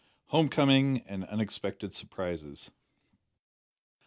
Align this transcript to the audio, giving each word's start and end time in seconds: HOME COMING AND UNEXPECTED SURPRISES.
HOME 0.29 0.49
COMING 0.49 1.01
AND 1.05 1.25
UNEXPECTED 1.29 1.93
SURPRISES. 1.93 2.71